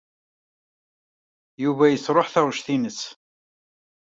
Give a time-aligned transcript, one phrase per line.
[1.63, 2.99] Yuba yesṛuḥ taɣect-nnes.